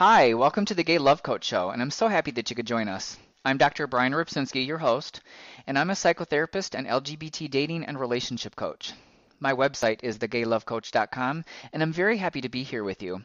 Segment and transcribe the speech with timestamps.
[0.00, 2.66] Hi, welcome to the Gay Love Coach Show, and I'm so happy that you could
[2.66, 3.18] join us.
[3.44, 3.86] I'm Dr.
[3.86, 5.20] Brian Rzepczynski, your host,
[5.66, 8.94] and I'm a psychotherapist and LGBT dating and relationship coach.
[9.40, 11.44] My website is thegaylovecoach.com,
[11.74, 13.22] and I'm very happy to be here with you.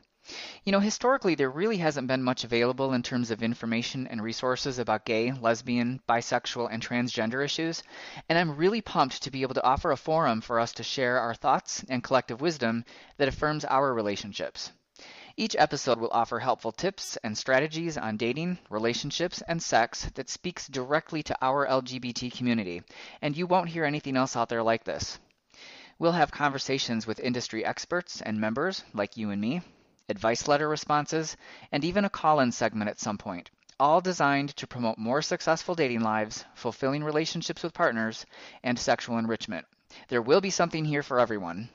[0.65, 4.77] You know, historically, there really hasn't been much available in terms of information and resources
[4.77, 7.83] about gay, lesbian, bisexual, and transgender issues,
[8.27, 11.21] and I'm really pumped to be able to offer a forum for us to share
[11.21, 12.83] our thoughts and collective wisdom
[13.15, 14.73] that affirms our relationships.
[15.37, 20.65] Each episode will offer helpful tips and strategies on dating, relationships, and sex that speaks
[20.65, 22.83] directly to our LGBT community,
[23.21, 25.19] and you won't hear anything else out there like this.
[25.99, 29.61] We'll have conversations with industry experts and members like you and me,
[30.07, 31.35] advice letter responses,
[31.69, 35.75] and even a call in segment at some point, all designed to promote more successful
[35.75, 38.25] dating lives, fulfilling relationships with partners,
[38.63, 39.67] and sexual enrichment.
[40.07, 41.67] There will be something here for everyone.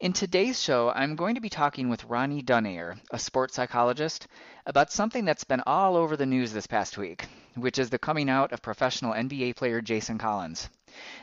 [0.00, 4.28] In today's show, I'm going to be talking with Ronnie Dunayer, a sports psychologist,
[4.64, 8.30] about something that's been all over the news this past week, which is the coming
[8.30, 10.68] out of professional NBA player Jason Collins.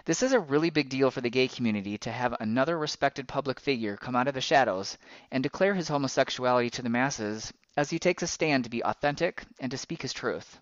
[0.03, 3.61] This is a really big deal for the gay community to have another respected public
[3.61, 4.97] figure come out of the shadows
[5.31, 9.45] and declare his homosexuality to the masses as he takes a stand to be authentic
[9.57, 10.59] and to speak his truth.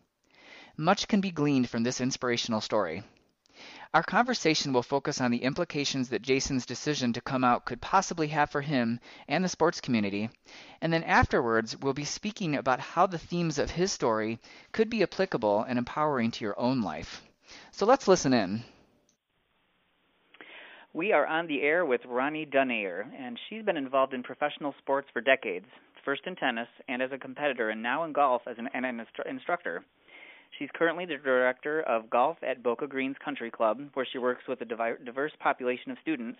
[0.77, 3.01] Much can be gleaned from this inspirational story.
[3.93, 8.29] Our conversation will focus on the implications that Jason's decision to come out could possibly
[8.29, 10.31] have for him and the sports community,
[10.81, 14.39] and then afterwards we'll be speaking about how the themes of his story
[14.71, 17.21] could be applicable and empowering to your own life.
[17.69, 18.63] So let's listen in.
[20.91, 25.07] We are on the air with Ronnie Dunayer, and she's been involved in professional sports
[25.13, 25.67] for decades,
[26.03, 29.29] first in tennis and as a competitor, and now in golf as an, an instru-
[29.29, 29.83] instructor.
[30.59, 34.61] She's currently the director of golf at Boca Greens Country Club, where she works with
[34.61, 36.39] a diverse population of students.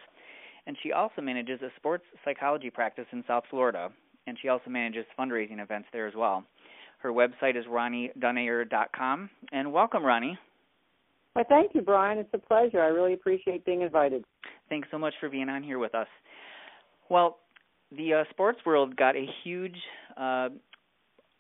[0.66, 3.90] And she also manages a sports psychology practice in South Florida.
[4.28, 6.44] And she also manages fundraising events there as well.
[7.00, 9.30] Her website is ronniedunayer.com.
[9.52, 10.38] And welcome, Ronnie.
[11.36, 12.20] Well, thank you, Brian.
[12.20, 12.82] It's a pleasure.
[12.82, 14.24] I really appreciate being invited.
[14.70, 16.08] Thanks so much for being on here with us.
[17.10, 17.40] Well,
[17.92, 19.76] the uh, sports world got a huge
[20.16, 20.50] uh,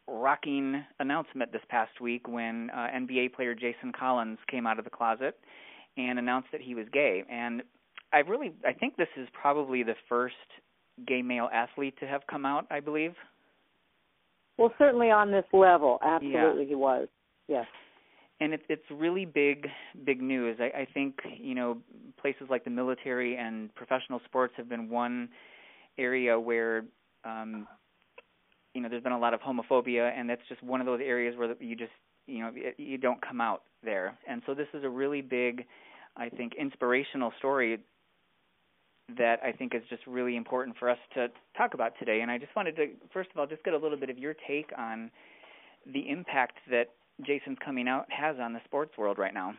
[0.08, 4.92] rocking announcement this past week when uh, NBA player Jason Collins came out of the
[4.92, 5.38] closet
[5.98, 7.24] and announced that he was gay.
[7.30, 7.64] And
[8.12, 10.36] I really, I think this is probably the first
[11.08, 12.68] gay male athlete to have come out.
[12.70, 13.14] I believe.
[14.58, 16.70] Well, certainly on this level, absolutely yeah.
[16.70, 17.08] he was.
[17.48, 17.66] Yes.
[18.40, 19.68] And it's it's really big
[20.06, 20.58] big news.
[20.60, 21.78] I, I think you know
[22.22, 25.30] places like the military and professional sports have been one
[25.98, 26.86] area where
[27.24, 27.68] um,
[28.74, 31.36] you know there's been a lot of homophobia and that's just one of those areas
[31.38, 31.92] where you just
[32.28, 34.18] you know you don't come out there.
[34.28, 35.66] And so this is a really big
[36.16, 37.80] i think inspirational story
[39.18, 42.22] that i think is just really important for us to talk about today.
[42.22, 44.36] And i just wanted to first of all just get a little bit of your
[44.48, 45.12] take on
[45.92, 46.90] the impact that
[47.26, 49.54] jason's coming out has on the sports world right now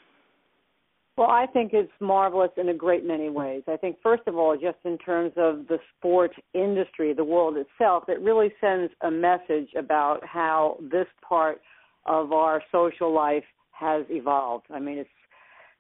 [1.17, 3.63] well, I think it's marvelous in a great many ways.
[3.69, 8.05] I think, first of all, just in terms of the sport industry, the world itself,
[8.09, 11.61] it really sends a message about how this part
[12.07, 14.67] of our social life has evolved.
[14.75, 15.11] I mean, it's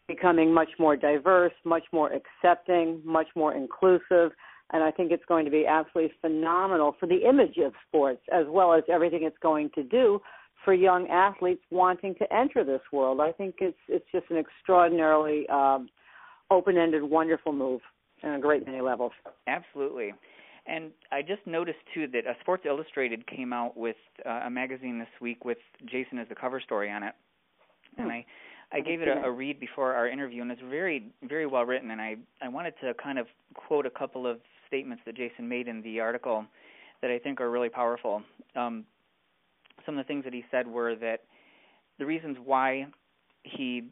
[0.06, 4.32] becoming much more diverse, much more accepting, much more inclusive,
[4.72, 8.44] and I think it's going to be absolutely phenomenal for the image of sports as
[8.48, 10.20] well as everything it's going to do
[10.64, 13.20] for young athletes wanting to enter this world.
[13.20, 15.88] I think it's it's just an extraordinarily um,
[16.50, 17.80] open-ended, wonderful move
[18.22, 19.12] on a great many levels.
[19.46, 20.12] Absolutely.
[20.66, 24.98] And I just noticed too that uh, Sports Illustrated came out with uh, a magazine
[24.98, 27.14] this week with Jason as the cover story on it,
[27.98, 28.24] and I
[28.72, 31.90] I gave it a, a read before our interview, and it's very very well written.
[31.90, 35.68] And I I wanted to kind of quote a couple of statements that Jason made
[35.68, 36.46] in the article
[37.02, 38.22] that I think are really powerful.
[38.56, 38.86] Um,
[39.86, 41.20] some of the things that he said were that
[41.98, 42.86] the reasons why
[43.42, 43.84] he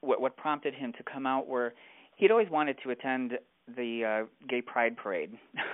[0.00, 1.74] what, what prompted him to come out were
[2.16, 3.32] he'd always wanted to attend
[3.76, 5.30] the uh, gay pride parade.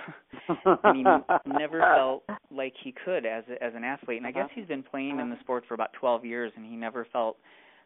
[0.83, 1.03] And he
[1.45, 4.17] never felt like he could as a, as an athlete.
[4.17, 6.75] And i guess he's been playing in the sport for about 12 years and he
[6.75, 7.37] never felt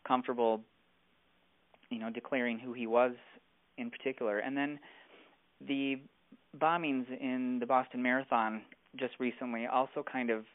[0.08, 0.62] comfortable
[1.90, 3.12] you know declaring who he was
[3.78, 4.40] in particular.
[4.40, 4.80] And then
[5.68, 6.00] the
[6.58, 8.62] bombings in the boston marathon
[8.96, 10.46] just recently also kind of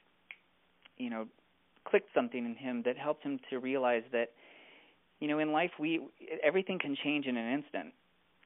[1.01, 1.27] you know
[1.89, 4.31] clicked something in him that helped him to realize that
[5.19, 6.01] you know in life we
[6.45, 7.93] everything can change in an instant.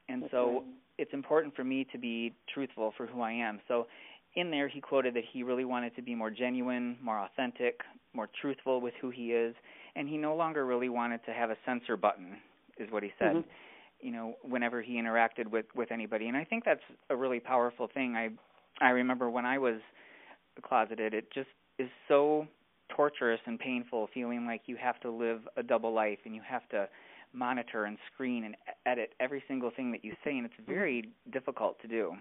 [0.08, 0.62] And That's so right.
[0.98, 3.58] it's important for me to be truthful for who I am.
[3.68, 3.86] So
[4.36, 7.80] in there he quoted that he really wanted to be more genuine more authentic
[8.14, 9.54] more truthful with who he is.
[9.96, 12.36] And he no longer really wanted to have a censor button
[12.78, 13.48] is what he said mm-hmm.
[14.00, 16.28] you know whenever he interacted with with anybody.
[16.28, 18.14] And I think that's a really powerful thing.
[18.14, 18.28] I
[18.80, 19.80] I remember when I was
[20.62, 21.48] closeted it just
[21.78, 22.46] is so
[22.94, 26.68] torturous and painful, feeling like you have to live a double life and you have
[26.70, 26.88] to
[27.32, 28.54] monitor and screen and
[28.86, 32.12] edit every single thing that you say, and it's very difficult to do.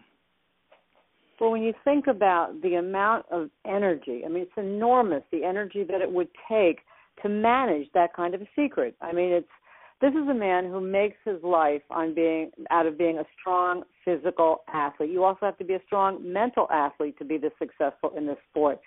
[1.40, 5.84] Well, when you think about the amount of energy, I mean, it's enormous the energy
[5.84, 6.80] that it would take
[7.22, 8.96] to manage that kind of a secret.
[9.02, 9.48] I mean, it's
[10.02, 13.84] this is a man who makes his life on being out of being a strong
[14.04, 15.10] physical athlete.
[15.10, 18.38] You also have to be a strong mental athlete to be this successful in this
[18.50, 18.80] sport.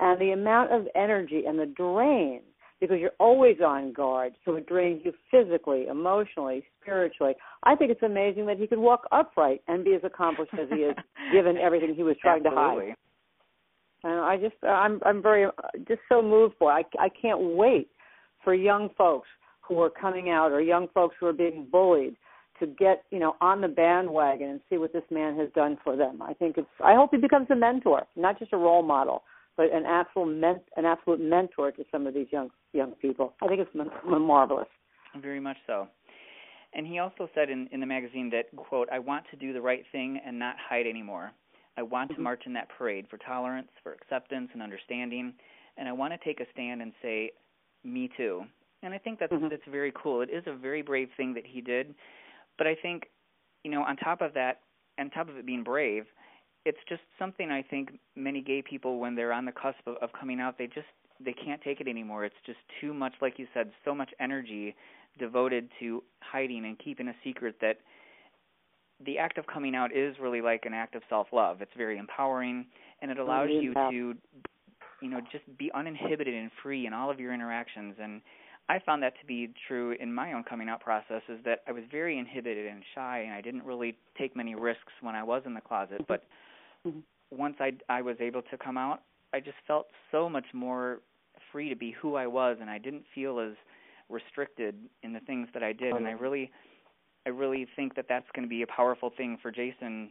[0.00, 2.40] And the amount of energy and the drain
[2.80, 7.34] because you're always on guard, so it drains you physically, emotionally, spiritually.
[7.62, 10.82] I think it's amazing that he could walk upright and be as accomplished as he
[10.82, 10.94] is,
[11.32, 12.86] given everything he was trying Absolutely.
[12.86, 12.96] to hide.
[14.04, 15.48] And I just, I'm, I'm very,
[15.88, 16.80] just so moved by.
[16.80, 16.86] it.
[16.98, 17.88] I, I can't wait
[18.42, 19.28] for young folks
[19.62, 22.16] who are coming out or young folks who are being bullied
[22.60, 25.96] to get, you know, on the bandwagon and see what this man has done for
[25.96, 26.20] them.
[26.20, 26.68] I think it's.
[26.84, 29.22] I hope he becomes a mentor, not just a role model,
[29.56, 33.34] but an absolute men, an absolute mentor to some of these young young people.
[33.42, 34.68] I think it's m- marvelous.
[35.20, 35.88] Very much so.
[36.72, 39.60] And he also said in, in the magazine that, quote, I want to do the
[39.60, 41.30] right thing and not hide anymore.
[41.76, 42.22] I want to Mhm.
[42.22, 45.34] march in that parade for tolerance, for acceptance and understanding,
[45.76, 47.30] and I want to take a stand and say,
[47.84, 48.44] me too.
[48.82, 49.50] And I think that's Mhm.
[49.50, 50.20] that's very cool.
[50.20, 51.94] It is a very brave thing that he did.
[52.58, 53.10] But I think,
[53.62, 54.60] you know, on top of that,
[54.98, 56.06] on top of it being brave,
[56.64, 60.10] it's just something I think many gay people when they're on the cusp of, of
[60.18, 60.86] coming out, they just
[61.24, 62.24] they can't take it anymore.
[62.24, 64.74] It's just too much like you said, so much energy
[65.18, 67.78] devoted to hiding and keeping a secret that
[69.04, 71.60] the act of coming out is really like an act of self-love.
[71.60, 72.66] It's very empowering
[73.02, 73.62] and it allows mm-hmm.
[73.62, 73.90] you that.
[73.90, 74.14] to
[75.00, 78.20] you know just be uninhibited and free in all of your interactions and
[78.66, 81.72] I found that to be true in my own coming out process is that I
[81.72, 85.42] was very inhibited and shy and I didn't really take many risks when I was
[85.44, 86.24] in the closet but
[87.30, 89.02] Once I I was able to come out
[89.32, 91.00] I just felt so much more
[91.50, 93.54] free to be who I was and I didn't feel as
[94.08, 96.50] restricted in the things that I did and I really
[97.26, 100.10] I really think that that's going to be a powerful thing for Jason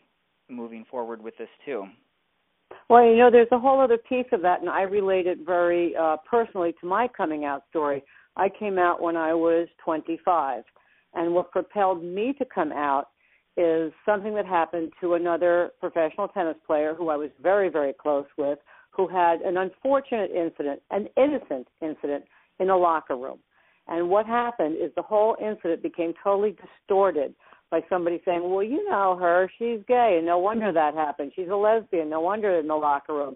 [0.50, 1.86] moving forward with this too.
[2.90, 5.96] Well, you know, there's a whole other piece of that, and I relate it very
[5.96, 8.04] uh, personally to my coming out story.
[8.36, 10.64] I came out when I was 25,
[11.14, 13.10] and what propelled me to come out
[13.58, 18.26] is something that happened to another professional tennis player who I was very, very close
[18.38, 18.60] with,
[18.92, 22.26] who had an unfortunate incident, an innocent incident,
[22.60, 23.40] in a locker room.
[23.88, 27.34] And what happened is the whole incident became totally distorted
[27.70, 31.34] by somebody saying, "Well, you know her; she's gay, and no wonder that happened.
[31.36, 32.10] She's a lesbian.
[32.10, 33.36] No wonder in the locker room."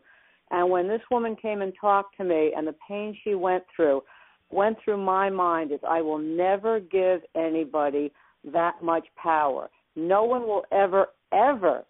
[0.51, 4.03] And when this woman came and talked to me, and the pain she went through,
[4.49, 8.13] went through my mind is, I will never give anybody
[8.45, 9.69] that much power.
[9.97, 11.83] No one will ever, ever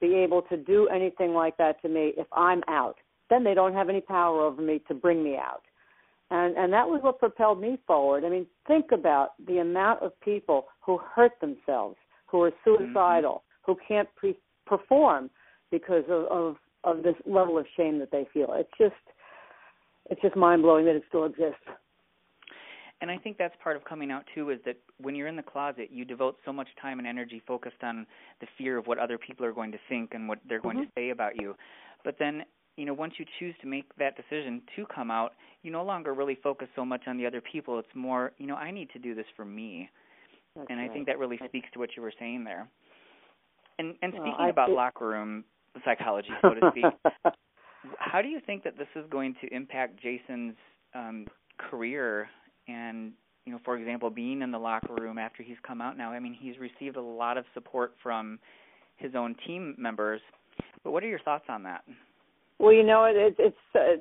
[0.00, 2.96] be able to do anything like that to me if I'm out.
[3.30, 5.62] Then they don't have any power over me to bring me out
[6.30, 8.24] and and that was what propelled me forward.
[8.24, 11.96] I mean, think about the amount of people who hurt themselves,
[12.26, 12.84] who are mm-hmm.
[12.84, 15.30] suicidal, who can't pre- perform
[15.70, 18.48] because of, of of this level of shame that they feel.
[18.54, 18.94] It's just
[20.10, 21.64] it's just mind blowing that it still exists.
[23.04, 25.42] And I think that's part of coming out too is that when you're in the
[25.42, 28.06] closet, you devote so much time and energy focused on
[28.40, 30.86] the fear of what other people are going to think and what they're going Mhm.
[30.86, 31.54] to say about you.
[32.02, 32.46] But then,
[32.78, 36.14] you know, once you choose to make that decision to come out, you no longer
[36.14, 37.78] really focus so much on the other people.
[37.78, 39.90] It's more, you know, I need to do this for me.
[40.56, 42.66] That's and I think that really speaks to what you were saying there.
[43.78, 45.44] And and speaking I about think- locker room
[45.84, 46.84] psychology, so to speak,
[47.98, 50.56] how do you think that this is going to impact Jason's
[50.94, 51.26] um,
[51.58, 52.30] career
[52.68, 53.12] and
[53.44, 56.10] you know, for example, being in the locker room after he's come out now?
[56.12, 58.38] I mean, he's received a lot of support from
[58.96, 60.20] his own team members.
[60.82, 61.82] But what are your thoughts on that?
[62.58, 64.00] Well, you know, it, it, it's uh,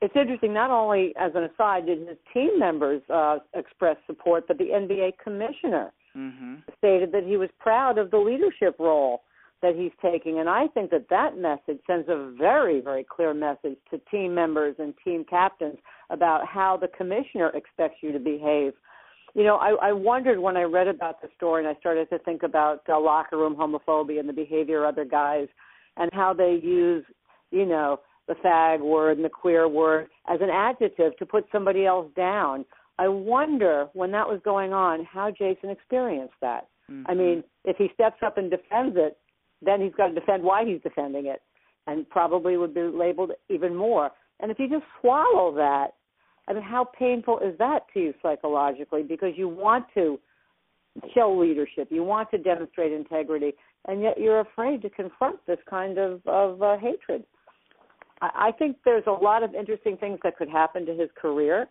[0.00, 0.54] it's interesting.
[0.54, 5.18] Not only as an aside did his team members uh, express support, but the NBA
[5.22, 6.62] commissioner Mhm.
[6.78, 9.22] stated that he was proud of the leadership role
[9.62, 13.76] that he's taking, and I think that that message sends a very, very clear message
[13.90, 15.78] to team members and team captains
[16.10, 18.72] about how the commissioner expects you to behave.
[19.34, 22.18] You know, I, I wondered when I read about the story and I started to
[22.20, 25.48] think about uh, locker room homophobia and the behavior of other guys
[25.96, 27.04] and how they use,
[27.50, 31.84] you know, the fag word and the queer word as an adjective to put somebody
[31.84, 32.64] else down.
[32.98, 36.68] I wonder when that was going on how Jason experienced that.
[37.06, 37.16] I Mhm.
[37.16, 39.18] mean, if he steps up and defends it,
[39.62, 41.42] then he's got to defend why he's defending it,
[41.86, 44.10] and probably would be labeled even more.
[44.40, 45.94] And if you just swallow that,
[46.48, 49.02] I mean, how painful is that to you psychologically?
[49.02, 50.18] Because you want to
[51.14, 53.52] show leadership, you want to demonstrate integrity,
[53.86, 57.24] and yet you're afraid to confront this kind of of uh, hatred.
[58.20, 61.68] I, I think there's a lot of interesting things that could happen to his career.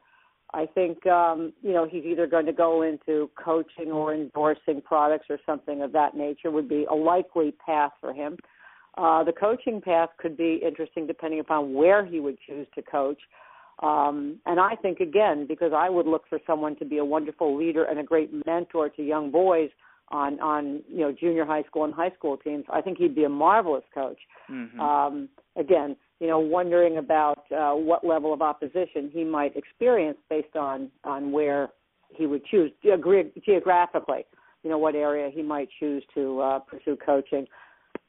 [0.54, 5.26] I think um, you know he's either going to go into coaching or endorsing products
[5.30, 8.38] or something of that nature would be a likely path for him.
[8.98, 13.20] Uh, the coaching path could be interesting depending upon where he would choose to coach.
[13.84, 17.56] Um, and I think again, because I would look for someone to be a wonderful
[17.56, 19.70] leader and a great mentor to young boys
[20.10, 22.66] on on you know junior high school and high school teams.
[22.72, 24.20] I think he'd be a marvelous coach.
[24.50, 24.80] Mm-hmm.
[24.80, 30.56] Um, again, you know, wondering about uh, what level of opposition he might experience based
[30.56, 31.70] on on where
[32.10, 34.26] he would choose ge- geographically.
[34.64, 37.46] You know, what area he might choose to uh, pursue coaching.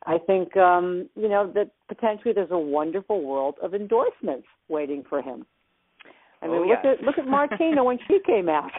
[0.07, 5.21] I think um, you know that potentially there's a wonderful world of endorsements waiting for
[5.21, 5.45] him.
[6.40, 6.97] I mean, oh, look yes.
[6.99, 8.71] at look at Martina when she came out.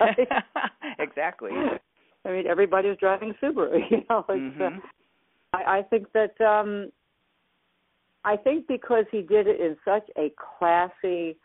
[0.98, 1.50] exactly.
[2.24, 3.78] I mean, everybody was driving Subaru.
[3.90, 4.78] You know, it's, mm-hmm.
[4.78, 4.80] uh,
[5.52, 6.90] I, I think that um,
[8.24, 11.36] I think because he did it in such a classy,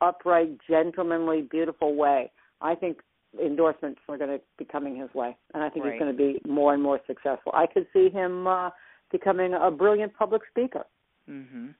[0.00, 2.30] upright, gentlemanly, beautiful way.
[2.60, 2.98] I think
[3.42, 5.94] endorsements are going to be coming his way, and I think right.
[5.94, 7.52] he's going to be more and more successful.
[7.54, 8.70] I could see him uh,
[9.10, 10.84] becoming a brilliant public speaker.
[11.28, 11.74] Mhm.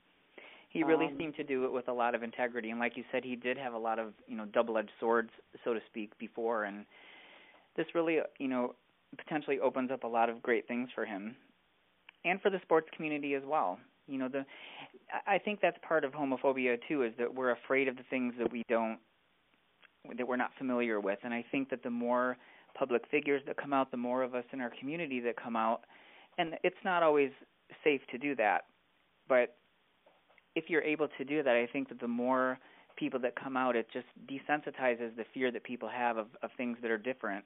[0.68, 3.04] He really Um, seemed to do it with a lot of integrity, and like you
[3.12, 5.30] said, he did have a lot of you know double-edged swords,
[5.64, 6.86] so to speak, before, and
[7.74, 8.74] this really you know
[9.18, 11.36] potentially opens up a lot of great things for him,
[12.24, 13.78] and for the sports community as well.
[14.06, 14.44] You know, the
[15.26, 18.50] I think that's part of homophobia too, is that we're afraid of the things that
[18.50, 18.98] we don't
[20.16, 22.36] that we're not familiar with, and I think that the more
[22.76, 25.82] public figures that come out, the more of us in our community that come out,
[26.38, 27.30] and it's not always
[27.84, 28.64] safe to do that,
[29.28, 29.56] but
[30.54, 32.58] if you're able to do that, I think that the more
[32.96, 36.76] people that come out, it just desensitizes the fear that people have of, of things
[36.82, 37.44] that are different.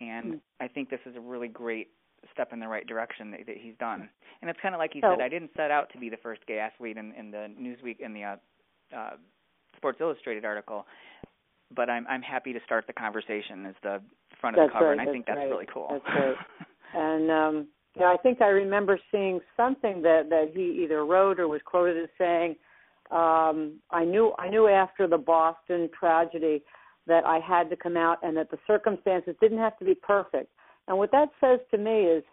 [0.00, 0.40] And Mm.
[0.60, 1.88] I think this is a really great
[2.32, 4.08] step in the right direction that, that he's done.
[4.40, 6.16] And it's kind of like you So- said, I didn't set out to be the
[6.18, 8.36] first gay athlete in, in the Newsweek in the uh,
[8.96, 9.10] uh,
[9.76, 10.86] Sports Illustrated article,
[11.74, 14.00] but I'm I'm happy to start the conversation as the
[14.40, 15.88] front of the cover, right, and I think that's that's right, really cool.
[15.90, 16.36] that's right.
[16.94, 21.48] And um, yeah, I think I remember seeing something that that he either wrote or
[21.48, 22.56] was quoted as saying,
[23.10, 26.62] um, "I knew I knew after the Boston tragedy
[27.06, 30.50] that I had to come out, and that the circumstances didn't have to be perfect."
[30.88, 32.24] And what that says to me is,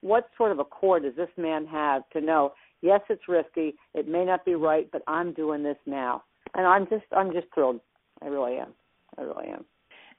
[0.00, 2.52] what sort of a core does this man have to know?
[2.82, 3.74] Yes, it's risky.
[3.94, 6.22] It may not be right, but I'm doing this now,
[6.54, 7.80] and I'm just I'm just thrilled.
[8.22, 8.74] I really am.
[9.18, 9.64] I really am.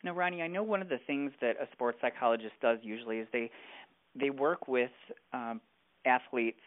[0.03, 3.27] Now, Ronnie, I know one of the things that a sports psychologist does usually is
[3.31, 3.51] they
[4.19, 4.91] they work with
[5.33, 5.61] um,
[6.05, 6.61] athletes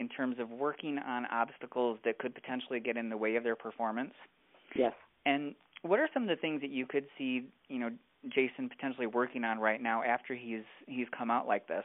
[0.00, 3.56] in terms of working on obstacles that could potentially get in the way of their
[3.56, 4.12] performance.
[4.74, 4.92] Yes.
[5.26, 5.54] And
[5.84, 7.90] what are some of the things that you could see, you know,
[8.28, 11.84] Jason potentially working on right now after he's he's come out like this?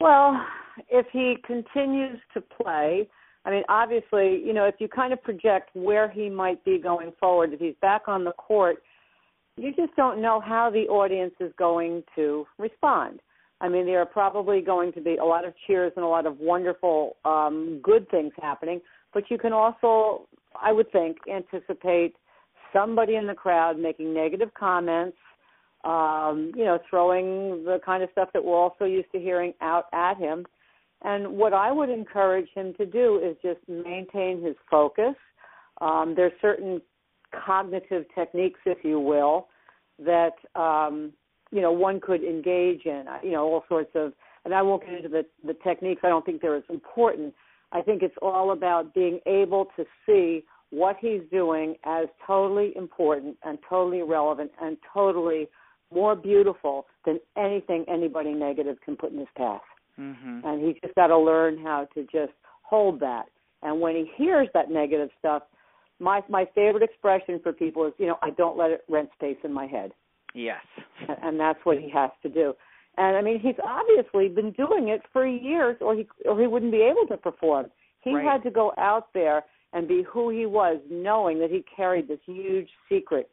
[0.00, 0.44] Well,
[0.88, 3.08] if he continues to play,
[3.44, 7.12] I mean, obviously, you know, if you kind of project where he might be going
[7.20, 8.82] forward, if he's back on the court,
[9.56, 13.20] you just don't know how the audience is going to respond.
[13.60, 16.26] I mean, there are probably going to be a lot of cheers and a lot
[16.26, 18.80] of wonderful, um, good things happening,
[19.14, 20.26] but you can also,
[20.60, 22.16] I would think, anticipate
[22.72, 25.16] somebody in the crowd making negative comments,
[25.84, 29.86] um, you know, throwing the kind of stuff that we're also used to hearing out
[29.92, 30.44] at him.
[31.02, 35.14] And what I would encourage him to do is just maintain his focus.
[35.80, 36.80] Um, there's certain
[37.44, 39.48] cognitive techniques, if you will,
[39.98, 41.12] that um,
[41.50, 43.04] you know one could engage in.
[43.22, 44.12] You know, all sorts of.
[44.44, 46.02] And I won't get into the the techniques.
[46.04, 47.34] I don't think they're as important.
[47.72, 53.36] I think it's all about being able to see what he's doing as totally important
[53.44, 55.46] and totally relevant and totally
[55.92, 59.60] more beautiful than anything anybody negative can put in his path.
[60.00, 60.40] Mm-hmm.
[60.46, 63.26] And he's just got to learn how to just hold that.
[63.62, 65.42] And when he hears that negative stuff,
[66.00, 69.36] my my favorite expression for people is, you know, I don't let it rent space
[69.44, 69.92] in my head,
[70.34, 70.64] Yes.
[71.06, 72.54] and, and that's what he has to do.
[72.96, 76.72] And I mean, he's obviously been doing it for years, or he or he wouldn't
[76.72, 77.66] be able to perform.
[78.00, 78.24] He Right.
[78.24, 82.18] had to go out there and be who he was, knowing that he carried this
[82.26, 83.28] huge secret,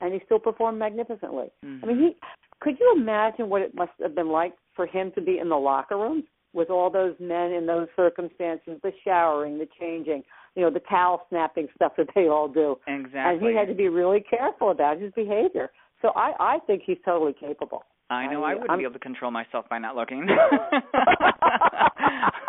[0.00, 1.46] and he still performed magnificently.
[1.64, 1.84] Mm-hmm.
[1.84, 2.16] I mean, he
[2.60, 5.56] could you imagine what it must have been like for him to be in the
[5.56, 6.24] locker rooms
[6.54, 10.22] with all those men in those circumstances, the showering, the changing,
[10.54, 12.76] you know, the towel snapping stuff that they all do.
[12.86, 13.20] exactly.
[13.20, 15.70] And he had to be really careful about his behavior.
[16.02, 17.84] So I I think he's totally capable.
[18.10, 20.26] I know I, I- wouldn't I'm- be able to control myself by not looking.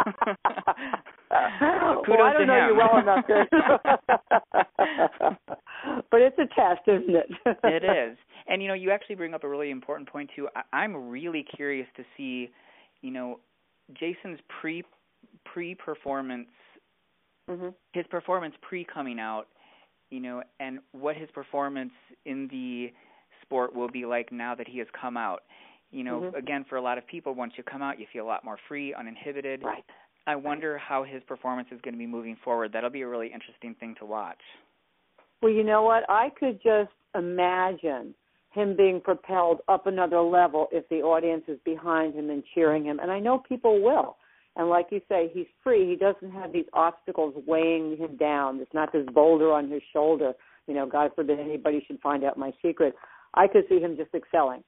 [1.31, 2.69] well, I don't know him.
[2.69, 3.45] you well enough to.
[6.12, 7.29] but it's a test, isn't it?
[7.63, 8.17] it is.
[8.48, 10.48] And you know, you actually bring up a really important point too.
[10.55, 12.50] I, I'm really curious to see,
[13.01, 13.39] you know,
[13.93, 14.83] Jason's pre
[15.45, 16.48] pre performance
[17.50, 17.69] mm-hmm.
[17.93, 19.48] his performance pre coming out,
[20.09, 21.91] you know, and what his performance
[22.25, 22.88] in the
[23.41, 25.43] sport will be like now that he has come out.
[25.91, 26.36] You know, mm-hmm.
[26.36, 28.57] again, for a lot of people, once you come out, you feel a lot more
[28.67, 29.63] free, uninhibited.
[29.63, 29.83] Right.
[30.29, 32.71] I wonder how his performance is going to be moving forward.
[32.71, 34.38] That'll be a really interesting thing to watch.
[35.41, 36.03] Well, you know what?
[36.07, 38.13] I could just imagine
[38.51, 43.00] him being propelled up another level if the audience is behind him and cheering him.
[43.00, 44.17] And I know people will.
[44.55, 45.89] And like you say, he's free.
[45.89, 48.57] He doesn't have these obstacles weighing him down.
[48.57, 50.33] There's not this boulder on his shoulder.
[50.67, 52.93] You know, God forbid anybody should find out my secret.
[53.33, 54.63] I could see him just excelling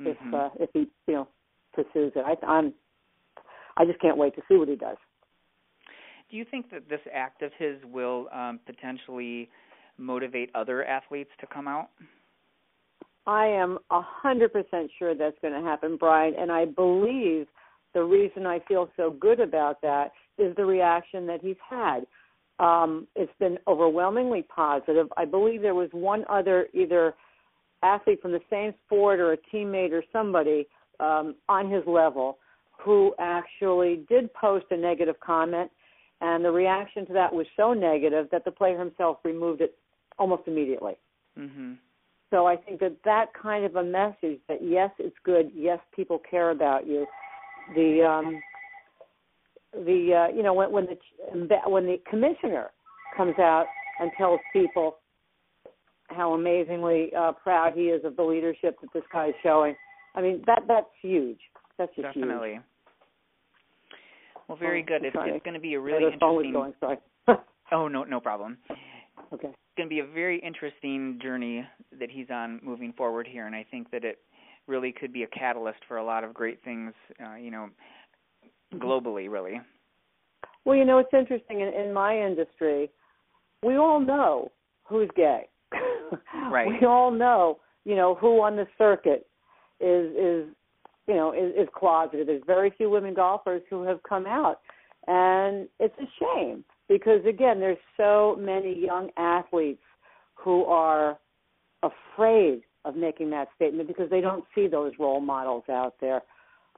[0.00, 0.08] mm-hmm.
[0.08, 1.28] if uh, if he you know
[1.74, 2.24] pursues it.
[2.26, 2.74] I, I'm
[3.76, 4.96] I just can't wait to see what he does.
[6.30, 9.48] Do you think that this act of his will um, potentially
[9.98, 11.90] motivate other athletes to come out?
[13.26, 17.46] I am a hundred percent sure that's going to happen, Brian, and I believe
[17.94, 22.06] the reason I feel so good about that is the reaction that he's had.
[22.58, 25.08] Um, it's been overwhelmingly positive.
[25.16, 27.14] I believe there was one other either
[27.82, 30.66] athlete from the same sport or a teammate or somebody
[31.00, 32.38] um, on his level
[32.82, 35.70] who actually did post a negative comment,
[36.20, 39.76] and the reaction to that was so negative that the player himself removed it
[40.18, 40.94] almost immediately.
[41.38, 41.74] Mm-hmm.
[42.30, 46.20] So I think that that kind of a message that yes, it's good, yes, people
[46.28, 47.06] care about you.
[47.74, 48.40] The um,
[49.72, 52.70] the uh, you know when when the when the commissioner
[53.16, 53.66] comes out
[54.00, 54.98] and tells people
[56.08, 59.74] how amazingly uh, proud he is of the leadership that this guy is showing.
[60.14, 61.38] I mean that that's huge.
[61.78, 62.52] That's just definitely.
[62.52, 62.62] Huge.
[64.48, 65.04] Well, very oh, good.
[65.04, 66.52] It's, it's going to be a really interesting.
[66.52, 66.98] Going, sorry.
[67.72, 68.58] oh no, no problem.
[69.32, 69.48] Okay.
[69.48, 71.66] It's going to be a very interesting journey
[71.98, 74.18] that he's on moving forward here, and I think that it
[74.66, 76.92] really could be a catalyst for a lot of great things.
[77.24, 77.68] Uh, you know,
[78.72, 78.78] mm-hmm.
[78.78, 79.60] globally, really.
[80.64, 82.90] Well, you know, it's interesting in, in my industry.
[83.62, 84.50] We all know
[84.84, 85.48] who's gay.
[86.50, 86.68] right.
[86.68, 89.26] We all know, you know, who on the circuit
[89.80, 90.48] is is
[91.06, 92.28] you know is, is closeted.
[92.28, 94.60] There's very few women golfers who have come out,
[95.06, 99.82] and it's a shame because again, there's so many young athletes
[100.34, 101.18] who are
[101.82, 106.22] afraid of making that statement because they don't see those role models out there.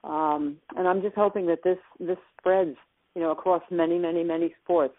[0.03, 2.75] Um, and I'm just hoping that this this spreads,
[3.15, 4.95] you know, across many, many, many sports,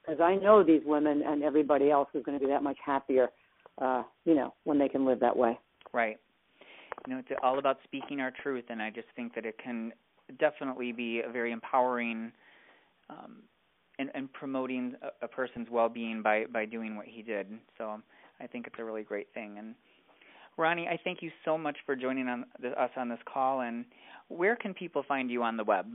[0.00, 3.28] because I know these women and everybody else is going to be that much happier,
[3.80, 5.58] uh, you know, when they can live that way.
[5.92, 6.18] Right.
[7.06, 9.92] You know, it's all about speaking our truth, and I just think that it can
[10.38, 12.32] definitely be a very empowering
[13.10, 13.42] um,
[13.98, 17.46] and, and promoting a, a person's well-being by by doing what he did.
[17.76, 18.00] So
[18.40, 19.56] I think it's a really great thing.
[19.58, 19.74] And
[20.56, 23.60] Ronnie, I thank you so much for joining on the, us on this call.
[23.60, 23.84] And
[24.28, 25.86] where can people find you on the web?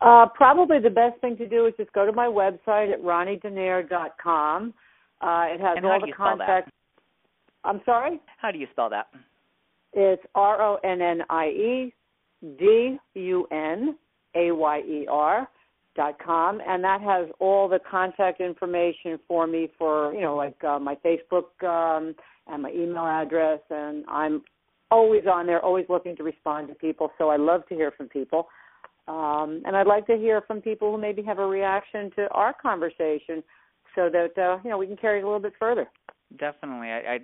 [0.00, 4.74] Uh, probably the best thing to do is just go to my website at ronniedunayer.com.
[5.20, 6.70] Uh, it has all the contact.
[7.64, 8.20] I'm sorry.
[8.38, 9.06] How do you spell that?
[9.98, 11.94] It's R O N N I E
[12.58, 13.96] D U N
[14.36, 15.48] A Y E R
[15.96, 20.62] dot com, and that has all the contact information for me for you know like
[20.62, 22.14] uh, my Facebook um,
[22.46, 24.42] and my email address, and I'm
[24.90, 27.10] always on there, always looking to respond to people.
[27.16, 28.48] So I love to hear from people,
[29.08, 32.52] um, and I'd like to hear from people who maybe have a reaction to our
[32.52, 33.42] conversation,
[33.94, 35.88] so that uh, you know we can carry it a little bit further.
[36.38, 37.18] Definitely, I, I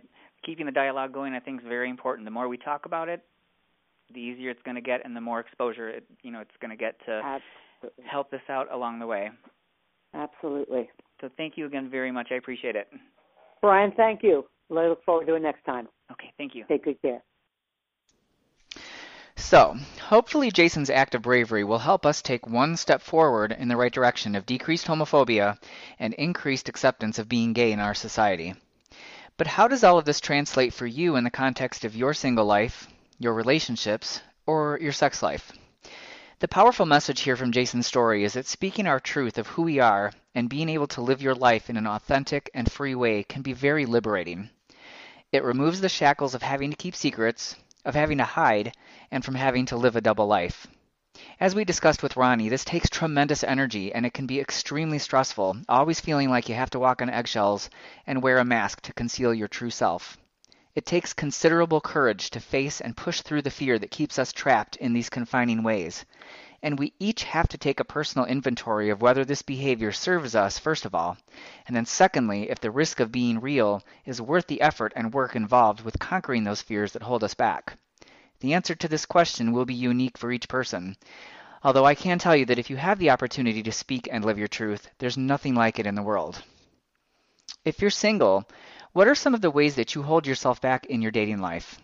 [0.45, 1.35] keeping the dialogue going.
[1.35, 2.27] I think is very important.
[2.27, 3.25] The more we talk about it,
[4.13, 6.71] the easier it's going to get, and the more exposure it, you know it's going
[6.71, 7.13] to get to.
[7.13, 7.43] Absolutely
[8.05, 9.31] help us out along the way.
[10.15, 10.91] Absolutely.
[11.21, 12.29] So thank you again very much.
[12.31, 12.89] I appreciate it.
[13.61, 14.45] Brian, thank you.
[14.71, 15.89] I look forward to it next time.
[16.11, 16.65] Okay, thank you.
[16.69, 17.23] Take good care.
[19.37, 23.77] So, hopefully, Jason's act of bravery will help us take one step forward in the
[23.77, 25.59] right direction of decreased homophobia
[25.99, 28.55] and increased acceptance of being gay in our society.
[29.37, 32.45] But how does all of this translate for you in the context of your single
[32.45, 35.53] life, your relationships, or your sex life?
[36.41, 39.79] The powerful message here from Jason's story is that speaking our truth of who we
[39.79, 43.43] are and being able to live your life in an authentic and free way can
[43.43, 44.51] be very liberating.
[45.31, 48.77] It removes the shackles of having to keep secrets, of having to hide,
[49.11, 50.67] and from having to live a double life.
[51.43, 55.57] As we discussed with Ronnie, this takes tremendous energy and it can be extremely stressful,
[55.69, 57.69] always feeling like you have to walk on eggshells
[58.07, 60.17] and wear a mask to conceal your true self.
[60.77, 64.77] It takes considerable courage to face and push through the fear that keeps us trapped
[64.77, 66.05] in these confining ways.
[66.63, 70.61] And we each have to take a personal inventory of whether this behavior serves us,
[70.61, 71.17] first of all,
[71.67, 75.35] and then secondly, if the risk of being real is worth the effort and work
[75.35, 77.79] involved with conquering those fears that hold us back.
[78.43, 80.97] The answer to this question will be unique for each person.
[81.63, 84.37] Although I can tell you that if you have the opportunity to speak and live
[84.37, 86.43] your truth, there's nothing like it in the world.
[87.65, 88.49] If you're single,
[88.93, 91.81] what are some of the ways that you hold yourself back in your dating life?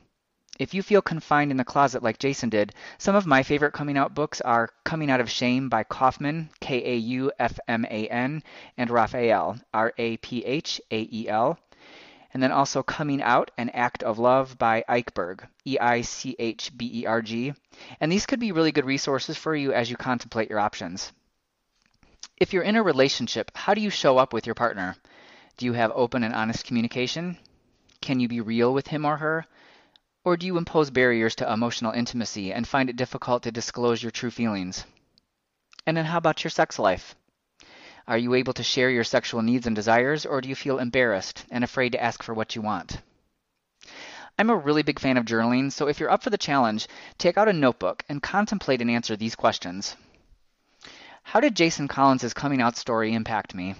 [0.59, 3.97] If you feel confined in the closet like Jason did, some of my favorite coming
[3.97, 8.09] out books are Coming Out of Shame by Kaufman, K A U F M A
[8.09, 8.42] N,
[8.77, 11.57] and Raphael, R A P H A E L.
[12.32, 16.70] And then also Coming Out, An Act of Love by Eichberg, E I C H
[16.76, 17.54] B E R G.
[18.00, 21.12] And these could be really good resources for you as you contemplate your options.
[22.36, 24.96] If you're in a relationship, how do you show up with your partner?
[25.56, 27.36] Do you have open and honest communication?
[28.00, 29.44] Can you be real with him or her?
[30.24, 34.12] Or do you impose barriers to emotional intimacy and find it difficult to disclose your
[34.12, 34.84] true feelings?
[35.84, 37.16] And then how about your sex life?
[38.09, 41.44] Are you able to share your sexual needs and desires, or do you feel embarrassed
[41.51, 43.03] and afraid to ask for what you want?
[44.38, 47.37] I'm a really big fan of journaling, so if you're up for the challenge, take
[47.37, 49.94] out a notebook and contemplate and answer these questions.
[51.23, 53.75] How did Jason Collins' coming out story impact me?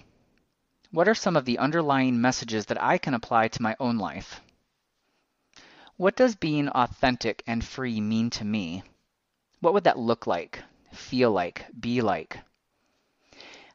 [0.91, 4.43] What are some of the underlying messages that I can apply to my own life?
[5.97, 8.83] What does being authentic and free mean to me?
[9.61, 10.63] What would that look like,
[10.93, 12.41] feel like, be like?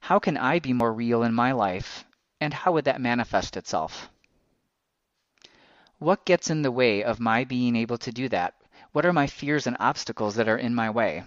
[0.07, 2.03] How can I be more real in my life,
[2.41, 4.09] and how would that manifest itself?
[5.97, 8.53] What gets in the way of my being able to do that?
[8.91, 11.23] What are my fears and obstacles that are in my way?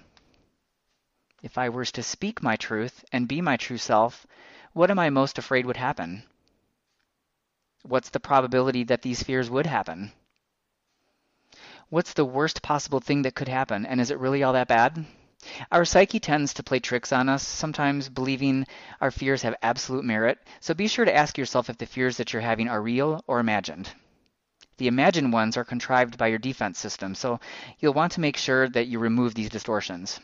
[1.42, 4.26] If I were to speak my truth and be my true self,
[4.74, 6.24] what am I most afraid would happen?
[7.82, 10.12] What's the probability that these fears would happen?
[11.88, 15.06] What's the worst possible thing that could happen, and is it really all that bad?
[15.70, 18.66] Our psyche tends to play tricks on us, sometimes believing
[19.00, 22.32] our fears have absolute merit, so be sure to ask yourself if the fears that
[22.32, 23.90] you're having are real or imagined.
[24.78, 27.40] The imagined ones are contrived by your defense system, so
[27.78, 30.20] you'll want to make sure that you remove these distortions.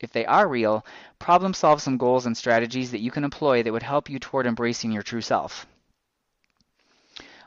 [0.00, 0.86] If they are real,
[1.18, 4.46] problem solve some goals and strategies that you can employ that would help you toward
[4.46, 5.66] embracing your true self.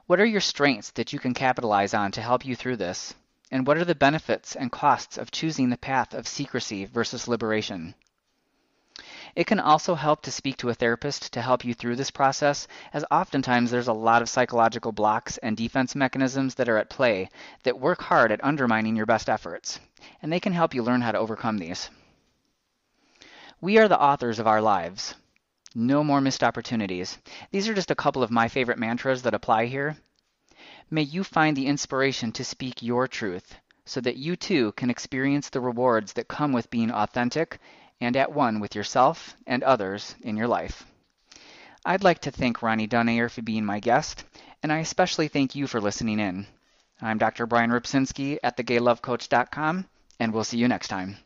[0.05, 3.15] What are your strengths that you can capitalize on to help you through this?
[3.53, 7.93] And what are the benefits and costs of choosing the path of secrecy versus liberation?
[9.35, 12.67] It can also help to speak to a therapist to help you through this process,
[12.93, 17.29] as oftentimes there's a lot of psychological blocks and defense mechanisms that are at play
[17.61, 19.79] that work hard at undermining your best efforts,
[20.23, 21.91] and they can help you learn how to overcome these.
[23.61, 25.13] We are the authors of our lives.
[25.75, 27.19] No more missed opportunities.
[27.51, 29.97] These are just a couple of my favorite mantras that apply here.
[30.93, 35.49] May you find the inspiration to speak your truth so that you too can experience
[35.49, 37.57] the rewards that come with being authentic
[37.99, 40.85] and at one with yourself and others in your life.
[41.83, 44.23] I'd like to thank Ronnie Dunayer for being my guest,
[44.61, 46.45] and I especially thank you for listening in.
[47.01, 47.47] I'm Dr.
[47.47, 49.87] Brian Rzepczynski at thegaylovecoach.com,
[50.19, 51.17] and we'll see you next time.